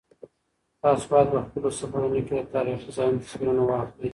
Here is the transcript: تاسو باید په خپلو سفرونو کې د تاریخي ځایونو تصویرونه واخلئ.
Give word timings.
تاسو 0.81 1.03
باید 1.11 1.27
په 1.33 1.39
خپلو 1.45 1.67
سفرونو 1.79 2.19
کې 2.27 2.33
د 2.37 2.47
تاریخي 2.55 2.89
ځایونو 2.97 3.23
تصویرونه 3.23 3.61
واخلئ. 3.65 4.09